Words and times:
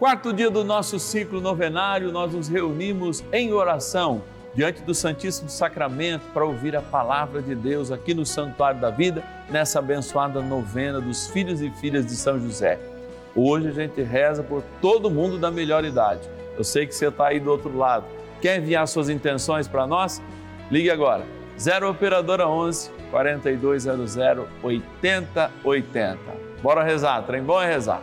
Quarto 0.00 0.32
dia 0.32 0.48
do 0.48 0.64
nosso 0.64 0.98
ciclo 0.98 1.42
novenário, 1.42 2.10
nós 2.10 2.32
nos 2.32 2.48
reunimos 2.48 3.22
em 3.30 3.52
oração 3.52 4.22
diante 4.54 4.80
do 4.80 4.94
Santíssimo 4.94 5.50
Sacramento 5.50 6.22
para 6.32 6.42
ouvir 6.42 6.74
a 6.74 6.80
palavra 6.80 7.42
de 7.42 7.54
Deus 7.54 7.92
aqui 7.92 8.14
no 8.14 8.24
Santuário 8.24 8.80
da 8.80 8.88
Vida, 8.88 9.22
nessa 9.50 9.78
abençoada 9.78 10.40
novena 10.40 11.02
dos 11.02 11.26
filhos 11.26 11.60
e 11.60 11.68
filhas 11.72 12.06
de 12.06 12.16
São 12.16 12.40
José. 12.40 12.80
Hoje 13.36 13.68
a 13.68 13.72
gente 13.72 14.00
reza 14.00 14.42
por 14.42 14.62
todo 14.80 15.10
mundo 15.10 15.36
da 15.36 15.50
melhor 15.50 15.84
idade. 15.84 16.26
Eu 16.56 16.64
sei 16.64 16.86
que 16.86 16.94
você 16.94 17.08
está 17.08 17.26
aí 17.26 17.38
do 17.38 17.50
outro 17.50 17.76
lado. 17.76 18.06
Quer 18.40 18.56
enviar 18.56 18.88
suas 18.88 19.10
intenções 19.10 19.68
para 19.68 19.86
nós? 19.86 20.22
Ligue 20.70 20.90
agora. 20.90 21.26
0 21.58 21.90
Operadora 21.90 22.48
11 22.48 22.90
4200 23.10 24.16
8080. 24.62 26.20
Bora 26.62 26.82
rezar, 26.82 27.20
trem 27.24 27.42
bom 27.42 27.60
é 27.60 27.70
rezar. 27.70 28.02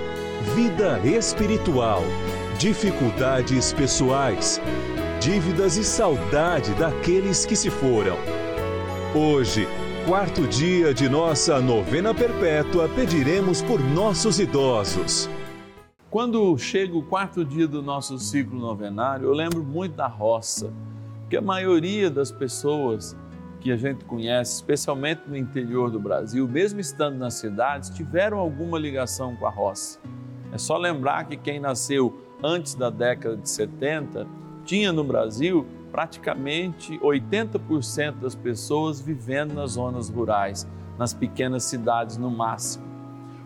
vida 0.41 0.99
espiritual, 1.05 2.01
dificuldades 2.57 3.71
pessoais, 3.73 4.59
dívidas 5.21 5.77
e 5.77 5.83
saudade 5.83 6.73
daqueles 6.73 7.45
que 7.45 7.55
se 7.55 7.69
foram. 7.69 8.17
Hoje, 9.15 9.67
quarto 10.07 10.47
dia 10.47 10.93
de 10.95 11.07
nossa 11.07 11.61
novena 11.61 12.13
perpétua, 12.13 12.89
pediremos 12.89 13.61
por 13.61 13.79
nossos 13.79 14.39
idosos. 14.39 15.29
Quando 16.09 16.57
chega 16.57 16.97
o 16.97 17.03
quarto 17.03 17.45
dia 17.45 17.67
do 17.67 17.81
nosso 17.81 18.17
ciclo 18.17 18.59
novenário, 18.59 19.27
eu 19.27 19.33
lembro 19.33 19.63
muito 19.63 19.95
da 19.95 20.07
roça, 20.07 20.73
porque 21.21 21.37
a 21.37 21.41
maioria 21.41 22.09
das 22.09 22.31
pessoas 22.31 23.15
que 23.59 23.71
a 23.71 23.77
gente 23.77 24.03
conhece, 24.05 24.55
especialmente 24.55 25.21
no 25.27 25.37
interior 25.37 25.91
do 25.91 25.99
Brasil, 25.99 26.47
mesmo 26.47 26.79
estando 26.79 27.17
nas 27.17 27.35
cidades, 27.35 27.91
tiveram 27.91 28.39
alguma 28.39 28.79
ligação 28.79 29.35
com 29.35 29.45
a 29.45 29.51
roça. 29.51 29.99
É 30.51 30.57
só 30.57 30.77
lembrar 30.77 31.25
que 31.25 31.37
quem 31.37 31.59
nasceu 31.59 32.13
antes 32.43 32.75
da 32.75 32.89
década 32.89 33.37
de 33.37 33.49
70 33.49 34.27
tinha 34.65 34.91
no 34.91 35.03
Brasil 35.03 35.65
praticamente 35.91 36.97
80% 36.99 38.19
das 38.19 38.35
pessoas 38.35 39.01
vivendo 39.01 39.53
nas 39.53 39.71
zonas 39.71 40.09
rurais, 40.09 40.67
nas 40.97 41.13
pequenas 41.13 41.63
cidades 41.63 42.17
no 42.17 42.29
máximo. 42.29 42.85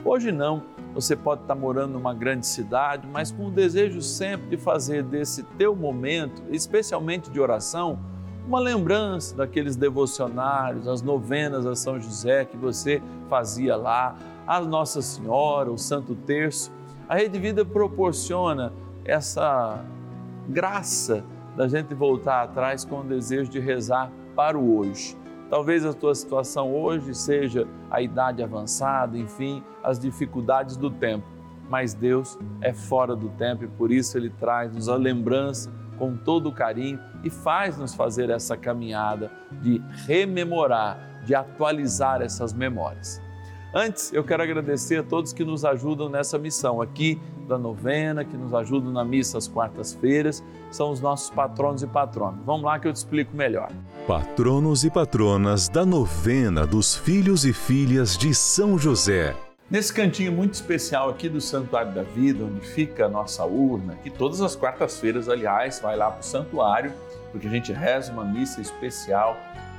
Hoje 0.04 0.32
não, 0.32 0.62
você 0.94 1.16
pode 1.16 1.42
estar 1.42 1.56
morando 1.56 1.94
numa 1.94 2.14
grande 2.14 2.46
cidade, 2.46 3.08
mas 3.12 3.32
com 3.32 3.48
o 3.48 3.52
desejo 3.52 4.02
sempre 4.02 4.48
de 4.50 4.58
fazer 4.58 5.04
desse 5.04 5.44
teu 5.58 5.76
momento, 5.76 6.44
especialmente 6.52 7.30
de 7.32 7.40
oração, 7.40 8.00
uma 8.48 8.60
lembrança 8.60 9.36
daqueles 9.36 9.76
devocionários, 9.76 10.88
as 10.88 11.02
novenas 11.02 11.66
a 11.66 11.76
São 11.76 12.00
José 12.00 12.46
que 12.46 12.56
você 12.56 13.02
fazia 13.28 13.76
lá, 13.76 14.16
a 14.46 14.62
Nossa 14.62 15.02
Senhora, 15.02 15.72
o 15.72 15.78
Santo 15.78 16.16
Terço. 16.16 16.72
A 17.08 17.16
Rede 17.16 17.38
Vida 17.38 17.64
proporciona 17.64 18.74
essa 19.04 19.80
graça 20.50 21.24
da 21.56 21.68
gente 21.68 21.94
voltar 21.94 22.42
atrás 22.42 22.84
com 22.84 23.02
o 23.02 23.04
desejo 23.04 23.52
de 23.52 23.60
rezar 23.60 24.12
para 24.36 24.58
o 24.58 24.80
hoje. 24.80 25.16
Talvez 25.48 25.86
a 25.86 25.94
tua 25.94 26.16
situação 26.16 26.74
hoje 26.74 27.14
seja 27.14 27.68
a 27.92 28.02
idade 28.02 28.42
avançada, 28.42 29.16
enfim, 29.20 29.64
as 29.84 30.00
dificuldades 30.00 30.78
do 30.78 30.90
tempo. 30.90 31.28
Mas 31.70 31.94
Deus 31.94 32.40
é 32.60 32.74
fora 32.74 33.16
do 33.16 33.30
tempo 33.30 33.64
e 33.64 33.68
por 33.68 33.92
isso 33.92 34.18
Ele 34.18 34.32
traz-nos 34.32 34.90
a 34.90 34.96
lembrança 34.96 35.72
com 36.00 36.18
todo 36.18 36.50
o 36.50 36.54
carinho 36.54 37.00
e 37.24 37.30
faz-nos 37.30 37.94
fazer 37.94 38.32
essa 38.32 38.58
caminhada 38.58 39.32
de 39.62 39.80
rememorar, 40.08 41.22
de 41.24 41.36
atualizar 41.36 42.24
essas 42.24 42.52
memórias. 42.52 43.22
Antes, 43.78 44.14
eu 44.14 44.24
quero 44.24 44.42
agradecer 44.42 45.02
a 45.02 45.04
todos 45.04 45.34
que 45.34 45.44
nos 45.44 45.66
ajudam 45.66 46.08
nessa 46.08 46.40
missão 46.40 46.82
aqui 46.82 47.20
da 47.46 47.58
novena, 47.58 48.24
que 48.24 48.38
nos 48.38 48.54
ajudam 48.54 48.90
na 48.90 49.04
missa 49.04 49.38
às 49.38 49.50
quartas-feiras, 49.50 50.42
são 50.72 50.92
os 50.92 51.02
nossos 51.02 51.30
patronos 51.30 51.84
e 51.84 51.88
patronas. 51.88 52.40
Vamos 52.46 52.64
lá 52.64 52.80
que 52.80 52.88
eu 52.88 52.94
te 52.94 52.96
explico 52.96 53.36
melhor. 53.36 53.70
Patronos 54.08 54.86
e 54.86 54.90
patronas 54.90 55.68
da 55.68 55.86
novena 55.86 56.66
dos 56.66 56.96
filhos 56.96 57.44
e 57.44 57.52
filhas 57.52 58.18
de 58.18 58.34
São 58.34 58.80
José. 58.80 59.36
Nesse 59.70 59.94
cantinho 59.94 60.32
muito 60.32 60.54
especial 60.54 61.10
aqui 61.10 61.28
do 61.28 61.42
Santuário 61.42 61.92
da 61.92 62.04
Vida, 62.04 62.46
onde 62.46 62.66
fica 62.66 63.08
a 63.08 63.10
nossa 63.10 63.44
urna, 63.44 63.96
que 63.96 64.10
todas 64.10 64.40
as 64.40 64.56
quartas-feiras, 64.56 65.28
aliás, 65.28 65.82
vai 65.82 65.98
lá 65.98 66.10
para 66.10 66.22
o 66.22 66.24
santuário, 66.24 66.94
porque 67.30 67.46
a 67.46 67.52
gente 67.52 67.74
reza 67.74 68.14
uma 68.14 68.24
missa 68.24 68.62
especial 68.62 69.36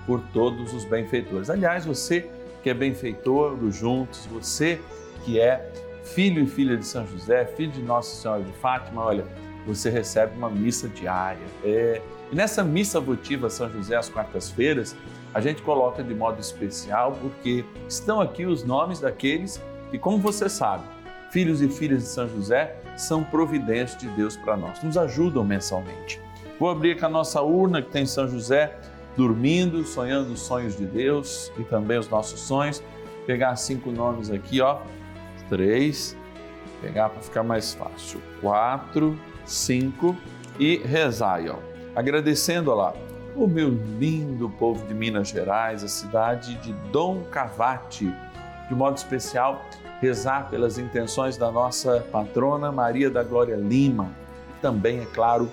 por 0.07 0.21
todos 0.35 0.75
os 0.75 0.85
benfeitores. 0.85 1.49
Aliás, 1.49 1.87
você 1.87 2.29
que 2.67 2.71
é 2.71 2.75
benfeitor 2.75 3.55
do 3.55 3.71
Juntos, 3.71 4.27
você 4.27 4.81
que 5.25 5.39
é 5.39 5.73
filho 6.03 6.43
e 6.43 6.49
filha 6.49 6.77
de 6.77 6.85
São 6.85 7.07
José, 7.07 7.45
filho 7.45 7.71
de 7.71 7.81
Nossa 7.81 8.21
Senhora 8.21 8.43
de 8.43 8.51
Fátima, 8.55 9.05
olha, 9.05 9.25
você 9.65 9.89
recebe 9.89 10.37
uma 10.37 10.51
missa 10.51 10.89
diária. 10.89 11.47
É... 11.63 12.03
E 12.33 12.35
nessa 12.35 12.65
missa 12.65 12.99
votiva 12.99 13.49
São 13.49 13.71
José 13.71 13.95
às 13.95 14.09
quartas-feiras, 14.09 14.97
a 15.33 15.41
gente 15.41 15.63
coloca 15.63 16.03
de 16.03 16.13
modo 16.13 16.41
especial 16.41 17.17
porque 17.23 17.65
estão 17.89 18.21
aqui 18.21 18.45
os 18.45 18.65
nomes 18.65 18.99
daqueles 18.99 19.63
que, 19.93 19.97
como 19.97 20.19
você 20.19 20.49
sabe, 20.49 20.83
filhos 21.31 21.63
e 21.63 21.69
filhas 21.69 22.03
de 22.03 22.09
São 22.09 22.29
José 22.29 22.75
são 22.97 23.23
providências 23.23 23.97
de 23.97 24.09
Deus 24.09 24.37
para 24.37 24.57
nós, 24.57 24.83
nos 24.83 24.99
ajudam 24.99 25.45
mensalmente. 25.45 26.21
Vou 26.59 26.69
abrir 26.69 26.93
aqui 26.93 27.05
a 27.05 27.09
nossa 27.09 27.41
urna 27.41 27.81
que 27.81 27.93
tem 27.93 28.05
São 28.05 28.27
José 28.27 28.77
dormindo, 29.17 29.85
sonhando 29.85 30.33
os 30.33 30.41
sonhos 30.41 30.77
de 30.77 30.85
Deus 30.85 31.51
e 31.59 31.65
também 31.65 31.99
os 31.99 32.09
nossos 32.09 32.41
sonhos. 32.41 32.83
Pegar 33.27 33.57
cinco 33.57 33.91
nomes 33.91 34.31
aqui, 34.31 34.61
ó. 34.61 34.79
Três. 35.49 36.17
Pegar 36.81 37.09
para 37.09 37.23
ficar 37.23 37.43
mais 37.43 37.75
fácil. 37.75 38.21
Quatro, 38.41 39.19
cinco 39.45 40.17
e 40.59 40.79
rezar, 40.79 41.41
ó. 41.49 41.59
Agradecendo 41.95 42.75
lá 42.75 42.95
o 43.35 43.47
meu 43.47 43.69
lindo 43.99 44.49
povo 44.49 44.87
de 44.87 44.95
Minas 44.95 45.29
Gerais, 45.29 45.83
a 45.83 45.89
cidade 45.89 46.55
de 46.57 46.73
Dom 46.91 47.23
Cavate. 47.25 48.13
De 48.69 48.75
modo 48.75 48.97
especial, 48.97 49.63
rezar 50.01 50.49
pelas 50.51 50.79
intenções 50.79 51.37
da 51.37 51.51
nossa 51.51 52.07
patrona 52.13 52.73
Maria 52.73 53.11
da 53.11 53.23
Glória 53.23 53.57
Lima. 53.57 54.11
E 54.51 54.61
também, 54.61 55.01
é 55.01 55.07
claro, 55.07 55.51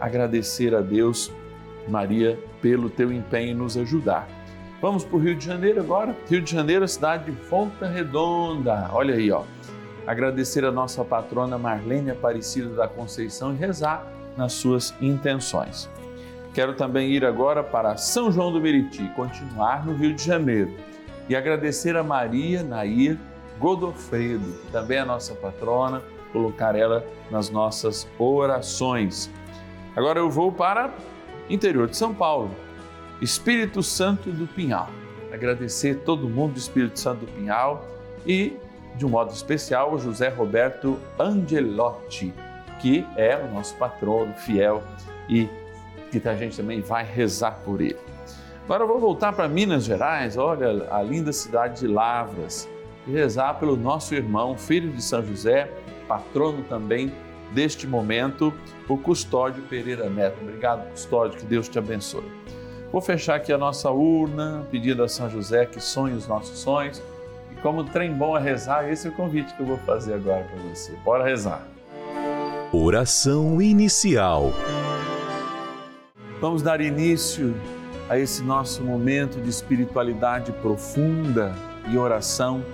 agradecer 0.00 0.74
a 0.74 0.80
Deus, 0.80 1.32
Maria 1.90 2.38
pelo 2.62 2.88
teu 2.88 3.12
empenho 3.12 3.50
em 3.50 3.54
nos 3.54 3.76
ajudar. 3.76 4.28
Vamos 4.80 5.04
para 5.04 5.16
o 5.16 5.20
Rio 5.20 5.34
de 5.34 5.44
Janeiro 5.44 5.80
agora. 5.80 6.16
Rio 6.28 6.40
de 6.40 6.50
Janeiro, 6.50 6.88
cidade 6.88 7.26
de 7.26 7.32
Volta 7.32 7.86
Redonda. 7.86 8.88
Olha 8.92 9.14
aí, 9.14 9.30
ó. 9.30 9.42
Agradecer 10.06 10.64
a 10.64 10.72
nossa 10.72 11.04
patrona 11.04 11.58
Marlene 11.58 12.10
Aparecida 12.10 12.70
da 12.70 12.88
Conceição 12.88 13.52
e 13.52 13.56
rezar 13.56 14.06
nas 14.36 14.54
suas 14.54 14.94
intenções. 15.00 15.90
Quero 16.54 16.74
também 16.74 17.10
ir 17.10 17.24
agora 17.24 17.62
para 17.62 17.96
São 17.96 18.32
João 18.32 18.50
do 18.50 18.60
Meriti, 18.60 19.06
continuar 19.14 19.84
no 19.84 19.94
Rio 19.94 20.14
de 20.14 20.24
Janeiro. 20.24 20.72
e 21.30 21.36
agradecer 21.36 21.96
a 21.96 22.02
Maria 22.02 22.60
Nair 22.64 23.16
Godofredo, 23.60 24.52
que 24.64 24.72
também 24.72 24.98
é 24.98 25.00
a 25.02 25.04
nossa 25.04 25.32
patrona, 25.32 26.02
colocar 26.32 26.74
ela 26.74 27.06
nas 27.30 27.50
nossas 27.50 28.08
orações. 28.18 29.30
Agora 29.94 30.18
eu 30.18 30.28
vou 30.28 30.50
para 30.50 30.92
interior 31.50 31.88
de 31.88 31.96
São 31.96 32.14
Paulo, 32.14 32.50
Espírito 33.20 33.82
Santo 33.82 34.30
do 34.30 34.46
Pinhal. 34.46 34.88
Agradecer 35.32 35.96
todo 36.04 36.28
mundo 36.28 36.54
do 36.54 36.58
Espírito 36.58 36.98
Santo 36.98 37.26
do 37.26 37.32
Pinhal 37.32 37.84
e, 38.26 38.56
de 38.96 39.04
um 39.04 39.08
modo 39.10 39.32
especial, 39.32 39.92
o 39.92 39.98
José 39.98 40.28
Roberto 40.28 40.98
Angelotti, 41.18 42.32
que 42.80 43.06
é 43.16 43.36
o 43.36 43.52
nosso 43.52 43.76
patrono 43.76 44.32
fiel 44.34 44.82
e 45.28 45.48
que 46.10 46.26
a 46.26 46.34
gente 46.34 46.56
também 46.56 46.80
vai 46.80 47.04
rezar 47.04 47.60
por 47.64 47.80
ele. 47.80 47.98
Agora 48.64 48.84
eu 48.84 48.88
vou 48.88 48.98
voltar 48.98 49.32
para 49.32 49.48
Minas 49.48 49.84
Gerais, 49.84 50.36
olha 50.36 50.88
a 50.90 51.02
linda 51.02 51.32
cidade 51.32 51.80
de 51.80 51.86
Lavras, 51.86 52.68
e 53.06 53.12
rezar 53.12 53.54
pelo 53.54 53.76
nosso 53.76 54.14
irmão, 54.14 54.56
filho 54.56 54.90
de 54.92 55.02
São 55.02 55.24
José, 55.24 55.70
patrono 56.06 56.62
também 56.64 57.12
deste 57.52 57.86
momento, 57.86 58.52
o 58.88 58.96
Custódio 58.96 59.62
Pereira 59.64 60.08
Neto. 60.08 60.40
Obrigado, 60.42 60.90
Custódio, 60.90 61.38
que 61.38 61.46
Deus 61.46 61.68
te 61.68 61.78
abençoe. 61.78 62.24
Vou 62.92 63.00
fechar 63.00 63.36
aqui 63.36 63.52
a 63.52 63.58
nossa 63.58 63.90
urna, 63.90 64.66
pedindo 64.70 65.02
a 65.02 65.08
São 65.08 65.30
José 65.30 65.64
que 65.64 65.80
sonhe 65.80 66.14
os 66.14 66.26
nossos 66.26 66.58
sonhos. 66.58 67.00
E 67.52 67.54
como 67.62 67.84
trem 67.84 68.12
bom 68.12 68.36
é 68.36 68.40
rezar, 68.40 68.90
esse 68.90 69.06
é 69.06 69.10
o 69.10 69.14
convite 69.14 69.54
que 69.54 69.60
eu 69.60 69.66
vou 69.66 69.78
fazer 69.78 70.14
agora 70.14 70.44
para 70.44 70.62
você. 70.68 70.92
Bora 71.04 71.24
rezar. 71.24 71.64
Oração 72.72 73.60
inicial. 73.62 74.52
Vamos 76.40 76.62
dar 76.62 76.80
início 76.80 77.54
a 78.08 78.18
esse 78.18 78.42
nosso 78.42 78.82
momento 78.82 79.40
de 79.40 79.48
espiritualidade 79.48 80.50
profunda 80.52 81.54
e 81.88 81.96
oração 81.96 82.64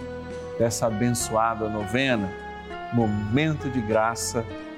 dessa 0.59 0.87
abençoada 0.87 1.69
novena, 1.69 2.31
momento 2.95 3.69
de 3.69 3.81
graça 3.81 4.45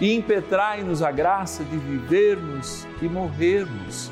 e 0.00 0.14
impetrai-nos 0.14 1.02
a 1.02 1.10
graça 1.10 1.64
de 1.64 1.76
vivermos 1.76 2.86
e 3.00 3.08
morrermos 3.08 4.10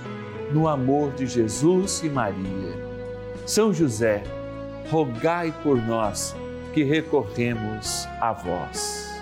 no 0.53 0.69
amor 0.69 1.13
de 1.13 1.27
Jesus 1.27 2.03
e 2.03 2.09
Maria. 2.09 2.75
São 3.47 3.73
José, 3.73 4.23
rogai 4.91 5.53
por 5.63 5.77
nós 5.77 6.35
que 6.73 6.83
recorremos 6.83 8.07
a 8.21 8.33
vós. 8.33 9.13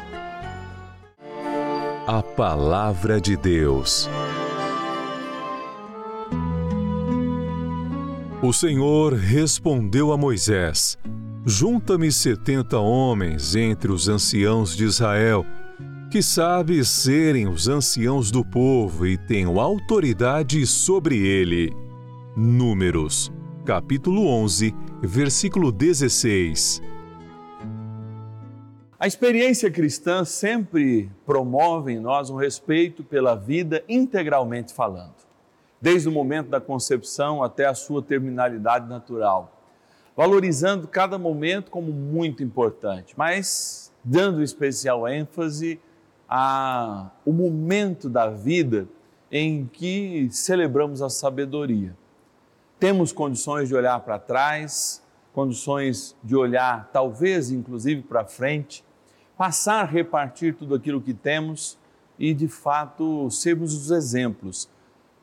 A 2.07 2.23
Palavra 2.23 3.21
de 3.21 3.37
Deus. 3.37 4.09
O 8.43 8.53
Senhor 8.53 9.15
respondeu 9.15 10.13
a 10.13 10.17
Moisés 10.17 10.99
Junta-me 11.45 12.13
setenta 12.13 12.79
homens 12.79 13.57
entre 13.57 13.91
os 13.91 14.09
anciãos 14.09 14.77
de 14.77 14.85
Israel, 14.85 15.45
que 16.13 16.23
sabem 16.23 16.85
serem 16.85 17.49
os 17.49 17.69
anciãos 17.69 18.31
do 18.31 18.45
povo 18.45 19.07
e 19.07 19.17
tenham 19.17 19.59
autoridade 19.59 20.67
sobre 20.67 21.17
ele. 21.17 21.75
Números, 22.37 23.33
capítulo 23.65 24.27
11, 24.27 24.75
versículo 25.01 25.73
16. 25.73 26.83
A 29.01 29.07
experiência 29.07 29.71
cristã 29.71 30.23
sempre 30.23 31.11
promove 31.25 31.93
em 31.93 31.99
nós 31.99 32.29
um 32.29 32.37
respeito 32.37 33.03
pela 33.03 33.35
vida 33.35 33.83
integralmente 33.89 34.75
falando, 34.75 35.15
desde 35.81 36.11
o 36.11 36.13
momento 36.13 36.51
da 36.51 36.61
concepção 36.61 37.43
até 37.43 37.65
a 37.65 37.75
sua 37.75 38.03
terminalidade 38.03 38.87
natural 38.87 39.51
valorizando 40.15 40.87
cada 40.87 41.17
momento 41.17 41.71
como 41.71 41.91
muito 41.91 42.43
importante, 42.43 43.15
mas 43.17 43.91
dando 44.05 44.43
especial 44.43 45.09
ênfase 45.09 45.81
ao 46.35 47.11
momento 47.27 48.09
da 48.09 48.31
vida 48.31 48.89
em 49.31 49.67
que 49.67 50.31
celebramos 50.31 51.03
a 51.03 51.11
sabedoria. 51.11 51.95
Temos 52.81 53.13
condições 53.13 53.69
de 53.69 53.75
olhar 53.75 54.01
para 54.01 54.19
trás, 54.19 55.03
condições 55.35 56.17
de 56.25 56.35
olhar 56.35 56.89
talvez 56.91 57.51
inclusive 57.51 58.01
para 58.01 58.25
frente, 58.25 58.83
passar 59.37 59.83
a 59.83 59.85
repartir 59.85 60.55
tudo 60.55 60.75
aquilo 60.75 61.03
que 61.03 61.13
temos 61.13 61.79
e 62.19 62.33
de 62.33 62.49
fato 62.49 63.31
sermos 63.31 63.75
os 63.75 63.91
exemplos, 63.91 64.71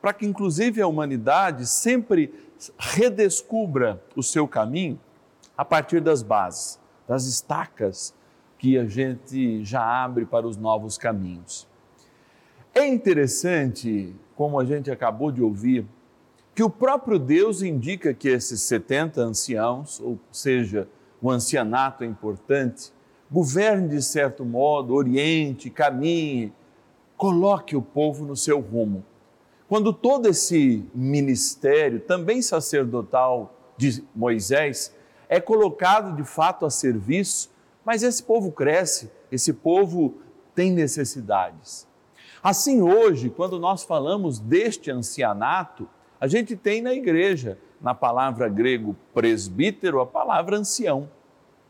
para 0.00 0.12
que 0.12 0.24
inclusive 0.24 0.80
a 0.80 0.86
humanidade 0.86 1.66
sempre 1.66 2.32
redescubra 2.78 4.00
o 4.14 4.22
seu 4.22 4.46
caminho 4.46 4.96
a 5.58 5.64
partir 5.64 6.00
das 6.00 6.22
bases, 6.22 6.78
das 7.08 7.26
estacas 7.26 8.14
que 8.60 8.76
a 8.76 8.84
gente 8.84 9.64
já 9.64 9.82
abre 9.82 10.26
para 10.26 10.46
os 10.46 10.58
novos 10.58 10.98
caminhos. 10.98 11.66
É 12.74 12.86
interessante, 12.86 14.14
como 14.36 14.60
a 14.60 14.66
gente 14.66 14.90
acabou 14.90 15.32
de 15.32 15.42
ouvir, 15.42 15.86
que 16.54 16.62
o 16.62 16.68
próprio 16.68 17.18
Deus 17.18 17.62
indica 17.62 18.12
que 18.12 18.28
esses 18.28 18.60
70 18.60 19.18
anciãos, 19.22 19.98
ou 19.98 20.18
seja, 20.30 20.86
o 21.22 21.30
ancianato 21.30 22.04
é 22.04 22.06
importante, 22.06 22.92
governe 23.30 23.88
de 23.88 24.02
certo 24.02 24.44
modo, 24.44 24.92
oriente, 24.92 25.70
caminhe, 25.70 26.52
coloque 27.16 27.74
o 27.74 27.80
povo 27.80 28.26
no 28.26 28.36
seu 28.36 28.60
rumo. 28.60 29.02
Quando 29.70 29.90
todo 29.90 30.28
esse 30.28 30.84
ministério, 30.94 31.98
também 31.98 32.42
sacerdotal 32.42 33.54
de 33.78 34.04
Moisés, 34.14 34.94
é 35.30 35.40
colocado 35.40 36.14
de 36.14 36.24
fato 36.24 36.66
a 36.66 36.70
serviço, 36.70 37.48
mas 37.84 38.02
esse 38.02 38.22
povo 38.22 38.52
cresce, 38.52 39.10
esse 39.30 39.52
povo 39.52 40.14
tem 40.54 40.72
necessidades. 40.72 41.86
Assim, 42.42 42.80
hoje, 42.80 43.28
quando 43.30 43.58
nós 43.58 43.84
falamos 43.84 44.38
deste 44.38 44.90
ancianato, 44.90 45.88
a 46.20 46.26
gente 46.26 46.56
tem 46.56 46.82
na 46.82 46.92
igreja, 46.92 47.58
na 47.80 47.94
palavra 47.94 48.48
grego 48.48 48.96
presbítero, 49.14 50.00
a 50.00 50.06
palavra 50.06 50.56
ancião. 50.56 51.08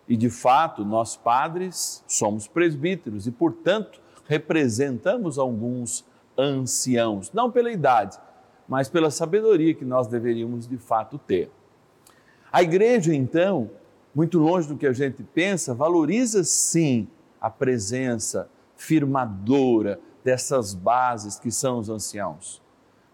E 0.09 0.17
de 0.17 0.31
fato, 0.31 0.85
nós 0.85 1.17
padres 1.17 2.05
somos 2.07 2.49
presbíteros 2.49 3.27
e, 3.27 3.31
portanto, 3.31 4.01
representamos 4.27 5.39
alguns 5.39 6.05
anciãos, 6.37 7.33
não 7.33 7.51
pela 7.51 7.71
idade, 7.71 8.19
mas 8.69 8.89
pela 8.89 9.11
sabedoria 9.11 9.75
que 9.75 9.85
nós 9.85 10.07
deveríamos 10.07 10.67
de 10.67 10.79
fato 10.79 11.19
ter. 11.19 11.51
A 12.53 12.63
igreja, 12.63 13.15
então, 13.15 13.71
muito 14.15 14.39
longe 14.39 14.69
do 14.69 14.77
que 14.77 14.87
a 14.87 14.93
gente 14.93 15.23
pensa, 15.23 15.75
valoriza 15.75 16.43
sim 16.45 17.09
a 17.41 17.49
presença 17.49 18.49
firmadora 18.77 20.01
dessas 20.25 20.75
bases 20.75 21.39
que 21.39 21.51
são 21.51 21.79
os 21.79 21.89
anciãos. 21.89 22.63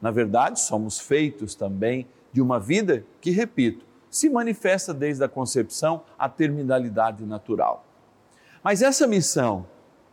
Na 0.01 0.11
verdade, 0.11 0.61
somos 0.61 0.99
feitos 0.99 1.55
também 1.55 2.07
de 2.33 2.41
uma 2.41 2.61
vida 2.61 3.05
que, 3.21 3.31
repito, 3.31 3.85
se 4.11 4.29
manifesta 4.31 4.95
desde 4.95 5.25
a 5.25 5.29
concepção 5.29 6.03
à 6.19 6.29
terminalidade 6.29 7.25
natural. 7.25 7.85
Mas 8.63 8.83
essa 8.83 9.07
missão, 9.07 9.67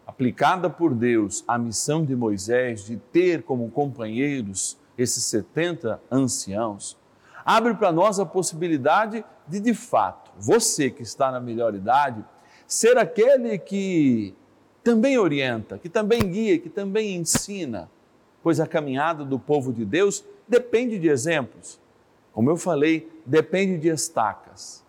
aplicada 0.05 0.69
por 0.69 0.93
Deus 0.93 1.43
à 1.47 1.57
missão 1.57 2.05
de 2.05 2.15
Moisés 2.15 2.85
de 2.85 2.97
ter 2.97 3.43
como 3.43 3.69
companheiros 3.69 4.77
esses 4.97 5.23
70 5.25 5.99
anciãos, 6.11 6.97
abre 7.45 7.73
para 7.73 7.91
nós 7.91 8.19
a 8.19 8.25
possibilidade 8.25 9.23
de, 9.47 9.59
de 9.59 9.73
fato, 9.73 10.23
você 10.37 10.89
que 10.89 11.03
está 11.03 11.31
na 11.31 11.39
melhor 11.39 11.75
idade, 11.75 12.23
ser 12.67 12.97
aquele 12.97 13.57
que 13.57 14.35
também 14.83 15.17
orienta, 15.17 15.77
que 15.77 15.89
também 15.89 16.21
guia, 16.29 16.59
que 16.59 16.69
também 16.69 17.15
ensina, 17.15 17.89
pois 18.41 18.59
a 18.59 18.67
caminhada 18.67 19.23
do 19.23 19.39
povo 19.39 19.71
de 19.71 19.85
Deus 19.85 20.23
depende 20.47 20.99
de 20.99 21.07
exemplos. 21.07 21.79
Como 22.33 22.49
eu 22.49 22.57
falei, 22.57 23.09
depende 23.25 23.77
de 23.77 23.89
estacas. 23.89 24.83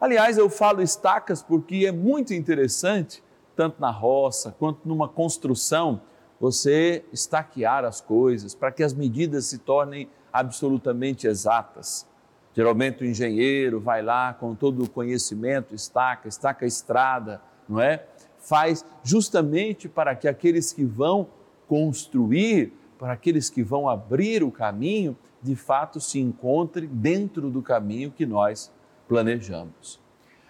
Aliás, 0.00 0.38
eu 0.38 0.48
falo 0.48 0.80
estacas 0.80 1.42
porque 1.42 1.86
é 1.86 1.92
muito 1.92 2.32
interessante, 2.32 3.22
tanto 3.56 3.80
na 3.80 3.90
roça 3.90 4.54
quanto 4.56 4.86
numa 4.86 5.08
construção, 5.08 6.00
você 6.38 7.04
estaquear 7.12 7.84
as 7.84 8.00
coisas 8.00 8.54
para 8.54 8.70
que 8.70 8.84
as 8.84 8.92
medidas 8.92 9.46
se 9.46 9.58
tornem 9.58 10.08
absolutamente 10.32 11.26
exatas. 11.26 12.06
Geralmente 12.54 13.02
o 13.02 13.06
engenheiro 13.06 13.80
vai 13.80 14.02
lá 14.02 14.34
com 14.34 14.54
todo 14.54 14.82
o 14.82 14.88
conhecimento, 14.88 15.74
estaca, 15.74 16.28
estaca 16.28 16.64
a 16.64 16.68
estrada, 16.68 17.40
não 17.68 17.80
é? 17.80 18.04
faz 18.38 18.84
justamente 19.02 19.88
para 19.88 20.14
que 20.14 20.28
aqueles 20.28 20.72
que 20.72 20.84
vão 20.84 21.28
construir, 21.66 22.72
para 22.98 23.12
aqueles 23.12 23.50
que 23.50 23.62
vão 23.62 23.88
abrir 23.88 24.42
o 24.42 24.50
caminho, 24.50 25.16
de 25.42 25.54
fato 25.54 26.00
se 26.00 26.18
encontrem 26.18 26.88
dentro 26.88 27.50
do 27.50 27.62
caminho 27.62 28.10
que 28.10 28.26
nós 28.26 28.72
planejamos. 29.06 30.00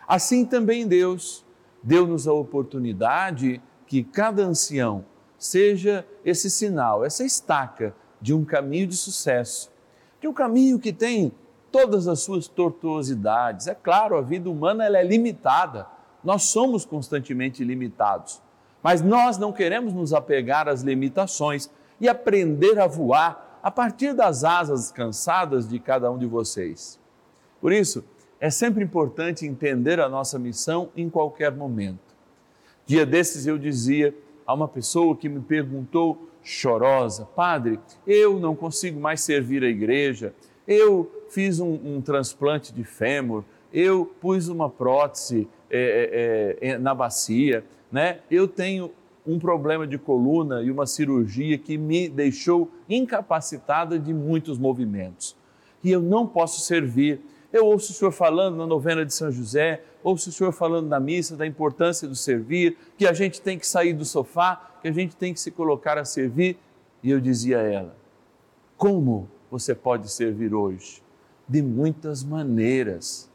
Assim 0.06 0.44
também 0.44 0.86
Deus 0.86 1.44
deu-nos 1.82 2.26
a 2.26 2.32
oportunidade 2.32 3.60
que 3.86 4.02
cada 4.02 4.42
ancião 4.42 5.04
seja 5.36 6.06
esse 6.24 6.50
sinal, 6.50 7.04
essa 7.04 7.24
estaca 7.24 7.94
de 8.20 8.34
um 8.34 8.44
caminho 8.44 8.86
de 8.86 8.96
sucesso, 8.96 9.70
de 10.20 10.26
um 10.26 10.32
caminho 10.32 10.78
que 10.78 10.92
tem 10.92 11.32
todas 11.70 12.08
as 12.08 12.20
suas 12.20 12.48
tortuosidades. 12.48 13.66
É 13.66 13.74
claro, 13.74 14.16
a 14.16 14.22
vida 14.22 14.50
humana 14.50 14.84
ela 14.84 14.98
é 14.98 15.04
limitada 15.04 15.86
nós 16.22 16.44
somos 16.44 16.84
constantemente 16.84 17.64
limitados, 17.64 18.42
mas 18.82 19.00
nós 19.00 19.38
não 19.38 19.52
queremos 19.52 19.92
nos 19.92 20.12
apegar 20.12 20.68
às 20.68 20.82
limitações 20.82 21.70
e 22.00 22.08
aprender 22.08 22.78
a 22.78 22.86
voar 22.86 23.58
a 23.62 23.70
partir 23.70 24.12
das 24.12 24.44
asas 24.44 24.92
cansadas 24.92 25.68
de 25.68 25.78
cada 25.78 26.10
um 26.10 26.18
de 26.18 26.26
vocês. 26.26 26.98
Por 27.60 27.72
isso, 27.72 28.04
é 28.40 28.50
sempre 28.50 28.84
importante 28.84 29.46
entender 29.46 29.98
a 30.00 30.08
nossa 30.08 30.38
missão 30.38 30.90
em 30.96 31.10
qualquer 31.10 31.52
momento. 31.52 32.14
Dia 32.86 33.04
desses 33.04 33.46
eu 33.46 33.58
dizia 33.58 34.14
a 34.46 34.54
uma 34.54 34.68
pessoa 34.68 35.16
que 35.16 35.28
me 35.28 35.40
perguntou 35.40 36.28
chorosa: 36.42 37.24
Padre, 37.24 37.80
eu 38.06 38.38
não 38.38 38.54
consigo 38.54 39.00
mais 39.00 39.20
servir 39.22 39.64
a 39.64 39.68
igreja, 39.68 40.32
eu 40.66 41.10
fiz 41.28 41.60
um, 41.60 41.74
um 41.84 42.00
transplante 42.00 42.72
de 42.72 42.84
fêmur, 42.84 43.44
eu 43.72 44.06
pus 44.20 44.48
uma 44.48 44.68
prótese 44.68 45.48
é, 45.70 46.56
é, 46.60 46.70
é, 46.70 46.78
na 46.78 46.94
bacia, 46.94 47.64
né? 47.92 48.20
eu 48.30 48.48
tenho 48.48 48.90
um 49.26 49.38
problema 49.38 49.86
de 49.86 49.98
coluna 49.98 50.62
e 50.62 50.70
uma 50.70 50.86
cirurgia 50.86 51.58
que 51.58 51.76
me 51.76 52.08
deixou 52.08 52.70
incapacitada 52.88 53.98
de 53.98 54.14
muitos 54.14 54.58
movimentos. 54.58 55.36
E 55.84 55.90
eu 55.90 56.00
não 56.00 56.26
posso 56.26 56.62
servir. 56.62 57.20
Eu 57.52 57.66
ouço 57.66 57.92
o 57.92 57.94
senhor 57.94 58.10
falando 58.10 58.56
na 58.56 58.66
novena 58.66 59.04
de 59.04 59.12
São 59.12 59.30
José, 59.30 59.82
ouço 60.02 60.30
o 60.30 60.32
senhor 60.32 60.52
falando 60.52 60.88
na 60.88 60.98
missa 60.98 61.36
da 61.36 61.46
importância 61.46 62.08
do 62.08 62.14
servir, 62.14 62.76
que 62.96 63.06
a 63.06 63.12
gente 63.12 63.40
tem 63.40 63.58
que 63.58 63.66
sair 63.66 63.92
do 63.92 64.04
sofá, 64.04 64.78
que 64.80 64.88
a 64.88 64.92
gente 64.92 65.14
tem 65.14 65.34
que 65.34 65.40
se 65.40 65.50
colocar 65.50 65.98
a 65.98 66.04
servir. 66.04 66.58
E 67.02 67.10
eu 67.10 67.20
dizia 67.20 67.58
a 67.58 67.62
ela: 67.62 67.96
como 68.76 69.28
você 69.50 69.74
pode 69.74 70.10
servir 70.10 70.54
hoje? 70.54 71.02
De 71.48 71.62
muitas 71.62 72.22
maneiras 72.22 73.28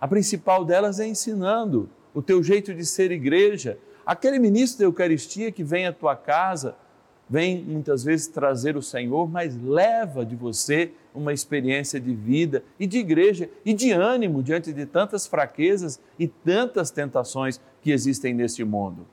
a 0.00 0.06
principal 0.06 0.64
delas 0.64 1.00
é 1.00 1.06
ensinando 1.06 1.88
o 2.12 2.20
teu 2.20 2.42
jeito 2.42 2.74
de 2.74 2.84
ser 2.84 3.10
igreja. 3.10 3.78
Aquele 4.04 4.38
ministro 4.38 4.78
da 4.80 4.84
Eucaristia 4.84 5.50
que 5.50 5.64
vem 5.64 5.86
à 5.86 5.92
tua 5.92 6.14
casa, 6.14 6.76
vem 7.28 7.64
muitas 7.64 8.04
vezes 8.04 8.26
trazer 8.26 8.76
o 8.76 8.82
Senhor, 8.82 9.28
mas 9.28 9.60
leva 9.60 10.24
de 10.24 10.36
você 10.36 10.92
uma 11.14 11.32
experiência 11.32 11.98
de 11.98 12.14
vida 12.14 12.62
e 12.78 12.86
de 12.86 12.98
igreja 12.98 13.48
e 13.64 13.72
de 13.72 13.90
ânimo 13.90 14.42
diante 14.42 14.72
de 14.72 14.84
tantas 14.84 15.26
fraquezas 15.26 15.98
e 16.18 16.28
tantas 16.28 16.90
tentações 16.90 17.60
que 17.80 17.90
existem 17.90 18.34
neste 18.34 18.62
mundo. 18.64 19.06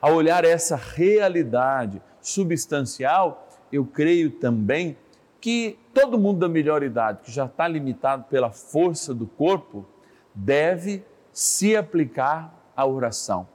Ao 0.00 0.14
olhar 0.14 0.44
essa 0.44 0.76
realidade 0.76 2.00
substancial, 2.20 3.48
eu 3.72 3.84
creio 3.84 4.30
também 4.30 4.96
que 5.40 5.78
todo 5.96 6.18
mundo 6.18 6.40
da 6.40 6.48
melhor 6.48 6.82
idade, 6.82 7.20
que 7.22 7.32
já 7.32 7.46
está 7.46 7.66
limitado 7.66 8.24
pela 8.24 8.52
força 8.52 9.14
do 9.14 9.26
corpo, 9.26 9.86
deve 10.34 11.02
se 11.32 11.74
aplicar 11.74 12.54
à 12.76 12.84
oração, 12.84 13.48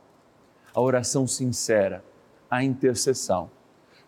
a 0.73 0.81
oração 0.81 1.27
sincera, 1.27 2.03
a 2.49 2.63
intercessão. 2.63 3.51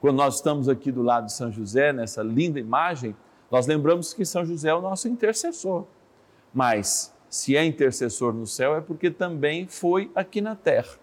Quando 0.01 0.15
nós 0.17 0.37
estamos 0.37 0.67
aqui 0.67 0.91
do 0.91 1.03
lado 1.03 1.27
de 1.27 1.33
São 1.33 1.51
José, 1.51 1.93
nessa 1.93 2.23
linda 2.23 2.59
imagem, 2.59 3.15
nós 3.51 3.67
lembramos 3.67 4.15
que 4.15 4.25
São 4.25 4.43
José 4.43 4.69
é 4.69 4.73
o 4.73 4.81
nosso 4.81 5.07
intercessor. 5.07 5.85
Mas 6.51 7.13
se 7.29 7.55
é 7.55 7.63
intercessor 7.63 8.33
no 8.33 8.47
céu, 8.47 8.75
é 8.75 8.81
porque 8.81 9.11
também 9.11 9.67
foi 9.67 10.11
aqui 10.15 10.41
na 10.41 10.55
terra. 10.55 10.97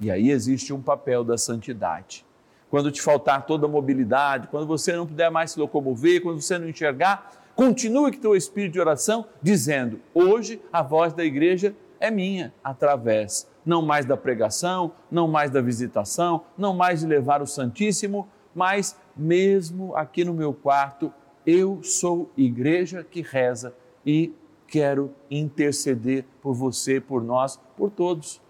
E 0.00 0.10
aí 0.10 0.30
existe 0.30 0.72
um 0.72 0.82
papel 0.82 1.22
da 1.22 1.38
santidade. 1.38 2.26
Quando 2.70 2.90
te 2.90 3.02
faltar 3.02 3.44
toda 3.46 3.66
a 3.66 3.68
mobilidade, 3.68 4.46
quando 4.48 4.66
você 4.66 4.92
não 4.92 5.06
puder 5.06 5.30
mais 5.30 5.50
se 5.50 5.60
locomover, 5.60 6.22
quando 6.22 6.40
você 6.40 6.58
não 6.58 6.68
enxergar, 6.68 7.40
Continue 7.60 8.16
com 8.16 8.28
o 8.28 8.34
espírito 8.34 8.72
de 8.72 8.80
oração, 8.80 9.26
dizendo: 9.42 10.00
hoje 10.14 10.62
a 10.72 10.82
voz 10.82 11.12
da 11.12 11.22
igreja 11.22 11.76
é 12.00 12.10
minha, 12.10 12.54
através 12.64 13.46
não 13.66 13.82
mais 13.82 14.06
da 14.06 14.16
pregação, 14.16 14.92
não 15.10 15.28
mais 15.28 15.50
da 15.50 15.60
visitação, 15.60 16.44
não 16.56 16.74
mais 16.74 17.00
de 17.00 17.06
levar 17.06 17.42
o 17.42 17.46
Santíssimo, 17.46 18.26
mas 18.54 18.96
mesmo 19.14 19.94
aqui 19.94 20.24
no 20.24 20.32
meu 20.32 20.54
quarto, 20.54 21.12
eu 21.44 21.82
sou 21.82 22.30
igreja 22.34 23.04
que 23.04 23.20
reza 23.20 23.74
e 24.06 24.34
quero 24.66 25.14
interceder 25.30 26.24
por 26.40 26.54
você, 26.54 26.98
por 26.98 27.22
nós, 27.22 27.60
por 27.76 27.90
todos. 27.90 28.40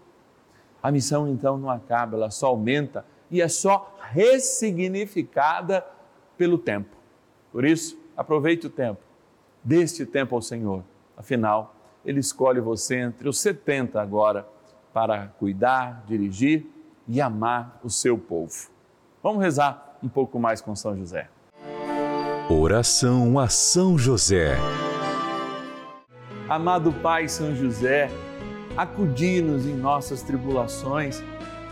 A 0.81 0.89
missão 0.89 1.27
então 1.27 1.57
não 1.57 1.69
acaba, 1.69 2.15
ela 2.15 2.31
só 2.31 2.47
aumenta 2.47 3.05
e 3.31 3.41
é 3.41 3.47
só 3.47 3.95
ressignificada 4.11 5.85
pelo 6.37 6.57
tempo. 6.57 6.95
Por 7.51 7.63
isso, 7.63 7.97
aproveite 8.15 8.67
o 8.67 8.69
tempo, 8.69 8.99
dê 9.63 9.81
este 9.81 10.05
tempo 10.05 10.35
ao 10.35 10.41
Senhor. 10.41 10.83
Afinal, 11.15 11.73
Ele 12.05 12.19
escolhe 12.19 12.59
você 12.59 12.97
entre 12.97 13.29
os 13.29 13.39
70 13.39 14.01
agora 14.01 14.45
para 14.93 15.27
cuidar, 15.39 16.03
dirigir 16.05 16.65
e 17.07 17.21
amar 17.21 17.79
o 17.83 17.89
seu 17.89 18.17
povo. 18.17 18.69
Vamos 19.23 19.41
rezar 19.41 19.97
um 20.03 20.09
pouco 20.09 20.39
mais 20.39 20.61
com 20.61 20.75
São 20.75 20.97
José. 20.97 21.29
Oração 22.49 23.39
a 23.39 23.47
São 23.47 23.97
José. 23.97 24.57
Amado 26.49 26.91
Pai 26.91 27.29
São 27.29 27.55
José, 27.55 28.09
acudi-nos 28.75 29.65
em 29.65 29.75
nossas 29.75 30.21
tribulações 30.21 31.23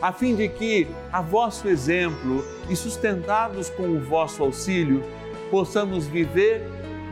a 0.00 0.12
fim 0.12 0.34
de 0.34 0.48
que, 0.48 0.86
a 1.12 1.20
vosso 1.20 1.68
exemplo 1.68 2.44
e 2.68 2.76
sustentados 2.76 3.70
com 3.70 3.84
o 3.84 4.00
vosso 4.00 4.42
auxílio, 4.42 5.02
possamos 5.50 6.06
viver 6.06 6.62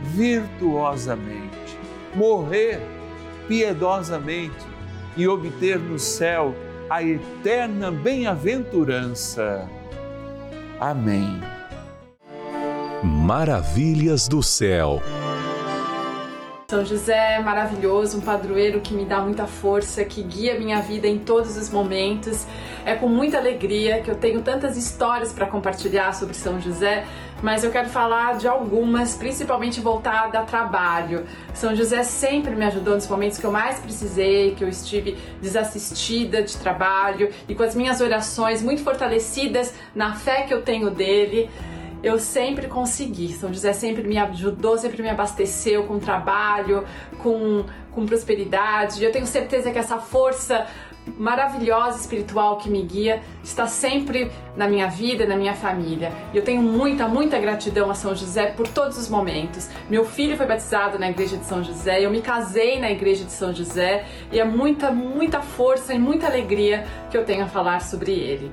virtuosamente, 0.01 1.77
morrer 2.13 2.79
piedosamente 3.47 4.65
e 5.17 5.27
obter 5.27 5.79
no 5.79 5.97
céu 5.97 6.53
a 6.89 7.01
eterna 7.01 7.89
bem-aventurança. 7.91 9.67
Amém. 10.79 11.41
Maravilhas 13.03 14.27
do 14.27 14.43
céu. 14.43 15.01
São 16.67 16.83
José 16.83 17.35
é 17.35 17.39
maravilhoso, 17.39 18.17
um 18.17 18.21
padroeiro 18.21 18.81
que 18.81 18.93
me 18.93 19.05
dá 19.05 19.21
muita 19.21 19.45
força, 19.45 20.03
que 20.03 20.23
guia 20.23 20.59
minha 20.59 20.81
vida 20.81 21.07
em 21.07 21.19
todos 21.19 21.55
os 21.57 21.69
momentos. 21.69 22.45
É 22.85 22.93
com 22.93 23.09
muita 23.09 23.39
alegria 23.39 23.99
que 24.03 24.11
eu 24.11 24.15
tenho 24.15 24.43
tantas 24.43 24.77
histórias 24.77 25.33
para 25.33 25.47
compartilhar 25.47 26.13
sobre 26.13 26.35
São 26.35 26.61
José, 26.61 27.03
mas 27.41 27.63
eu 27.63 27.71
quero 27.71 27.89
falar 27.89 28.37
de 28.37 28.47
algumas, 28.47 29.15
principalmente 29.15 29.81
voltada 29.81 30.37
a 30.37 30.43
trabalho. 30.43 31.25
São 31.51 31.75
José 31.75 32.03
sempre 32.03 32.55
me 32.55 32.63
ajudou 32.63 32.93
nos 32.93 33.07
momentos 33.07 33.39
que 33.39 33.43
eu 33.43 33.51
mais 33.51 33.79
precisei, 33.79 34.53
que 34.53 34.63
eu 34.63 34.69
estive 34.69 35.17
desassistida 35.41 36.43
de 36.43 36.55
trabalho 36.57 37.31
e 37.49 37.55
com 37.55 37.63
as 37.63 37.73
minhas 37.73 38.01
orações 38.01 38.61
muito 38.61 38.83
fortalecidas 38.83 39.73
na 39.95 40.13
fé 40.13 40.43
que 40.43 40.53
eu 40.53 40.61
tenho 40.61 40.91
dele 40.91 41.49
eu 42.03 42.19
sempre 42.19 42.67
consegui. 42.67 43.33
São 43.33 43.51
José 43.51 43.73
sempre 43.73 44.03
me 44.03 44.19
ajudou, 44.19 44.77
sempre 44.77 45.01
me 45.01 45.09
abasteceu 45.09 45.85
com 45.85 45.97
trabalho, 45.97 46.85
com, 47.17 47.65
com 47.91 48.05
prosperidade. 48.05 49.03
Eu 49.03 49.11
tenho 49.11 49.25
certeza 49.25 49.71
que 49.71 49.79
essa 49.79 49.97
força 49.97 50.67
maravilhosa 51.17 51.99
espiritual 51.99 52.57
que 52.57 52.69
me 52.69 52.81
guia 52.81 53.21
está 53.43 53.67
sempre 53.67 54.31
na 54.55 54.67
minha 54.67 54.87
vida, 54.87 55.25
na 55.25 55.35
minha 55.35 55.53
família. 55.53 56.11
E 56.33 56.37
eu 56.37 56.43
tenho 56.43 56.61
muita, 56.61 57.07
muita 57.07 57.39
gratidão 57.39 57.89
a 57.89 57.95
São 57.95 58.15
José 58.15 58.47
por 58.47 58.67
todos 58.67 58.97
os 58.97 59.09
momentos. 59.09 59.69
Meu 59.89 60.05
filho 60.05 60.35
foi 60.35 60.45
batizado 60.45 60.97
na 60.97 61.09
igreja 61.09 61.37
de 61.37 61.45
São 61.45 61.63
José, 61.63 62.03
eu 62.03 62.09
me 62.09 62.21
casei 62.21 62.79
na 62.79 62.91
igreja 62.91 63.23
de 63.23 63.31
São 63.31 63.53
José 63.53 64.05
e 64.31 64.39
é 64.39 64.43
muita, 64.43 64.91
muita 64.91 65.41
força 65.41 65.93
e 65.93 65.99
muita 65.99 66.27
alegria 66.27 66.85
que 67.09 67.17
eu 67.17 67.23
tenho 67.23 67.43
a 67.43 67.47
falar 67.47 67.81
sobre 67.81 68.11
ele. 68.11 68.51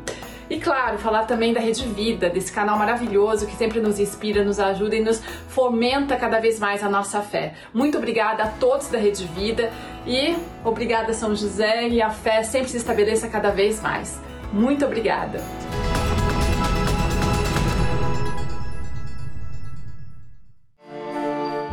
E 0.51 0.59
claro, 0.59 0.99
falar 0.99 1.25
também 1.25 1.53
da 1.53 1.61
Rede 1.61 1.85
Vida, 1.87 2.29
desse 2.29 2.53
canal 2.53 2.79
maravilhoso 2.79 3.47
que 3.47 3.57
sempre 3.57 3.81
nos 3.81 3.99
inspira, 3.99 4.45
nos 4.45 4.59
ajuda 4.61 4.97
e 4.97 5.03
nos 5.03 5.23
fomenta 5.49 6.17
cada 6.17 6.41
vez 6.41 6.59
mais 6.59 6.83
a 6.83 6.89
nossa 6.89 7.21
fé. 7.21 7.55
Muito 7.73 7.99
obrigada 7.99 8.43
a 8.43 8.49
todos 8.49 8.89
da 8.89 8.99
Rede 8.99 9.25
Vida 9.29 9.71
e 10.07 10.37
obrigada 10.65 11.13
São 11.13 11.35
José 11.35 11.89
e 11.89 12.03
a 12.03 12.11
fé 12.11 12.43
sempre 12.43 12.69
se 12.69 12.77
estabeleça 12.77 13.29
cada 13.29 13.51
vez 13.51 13.81
mais. 13.81 14.21
Muito 14.53 14.85
obrigada. 14.85 15.43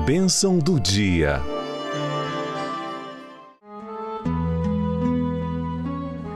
Bênção 0.06 0.58
do 0.58 0.80
dia. 0.80 1.59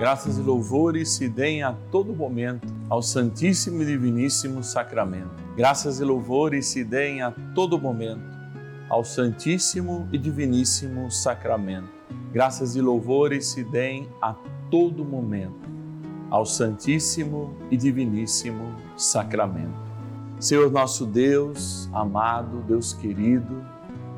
Graças 0.03 0.37
e 0.37 0.41
louvores 0.41 1.11
se 1.11 1.29
deem 1.29 1.63
a 1.63 1.71
todo 1.89 2.13
momento 2.13 2.67
ao 2.89 3.01
Santíssimo 3.01 3.83
e 3.83 3.85
Diviníssimo 3.85 4.61
Sacramento. 4.61 5.31
Graças 5.55 6.01
e 6.01 6.03
louvores 6.03 6.65
se 6.65 6.83
deem 6.83 7.21
a 7.21 7.31
todo 7.55 7.79
momento 7.79 8.21
ao 8.89 9.05
Santíssimo 9.05 10.05
e 10.11 10.17
Diviníssimo 10.17 11.09
Sacramento. 11.09 11.87
Graças 12.33 12.75
e 12.75 12.81
louvores 12.81 13.45
se 13.45 13.63
deem 13.63 14.09
a 14.21 14.35
todo 14.69 15.05
momento 15.05 15.69
ao 16.29 16.45
Santíssimo 16.45 17.55
e 17.71 17.77
Diviníssimo 17.77 18.75
Sacramento. 18.97 19.79
Senhor 20.37 20.69
nosso 20.69 21.05
Deus, 21.05 21.89
amado, 21.93 22.61
Deus 22.67 22.91
querido, 22.91 23.65